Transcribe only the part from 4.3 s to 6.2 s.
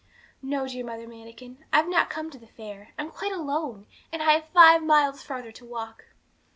have five miles farther to walk.'